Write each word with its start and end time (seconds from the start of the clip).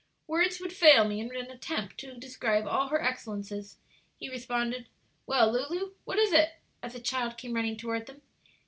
"Words 0.25 0.59
would 0.59 0.73
fail 0.73 1.05
me 1.05 1.19
in 1.19 1.29
an 1.35 1.51
attempt 1.51 1.99
to 1.99 2.15
describe 2.17 2.65
all 2.65 2.87
her 2.87 2.99
excellences," 2.99 3.77
he 4.17 4.31
responded. 4.31 4.87
"Well, 5.27 5.51
Lulu, 5.51 5.91
what 6.05 6.17
is 6.17 6.33
it?" 6.33 6.53
as 6.81 6.93
the 6.93 6.99
child 6.99 7.37
came 7.37 7.53
running 7.53 7.77
toward 7.77 8.07
them. 8.07 8.23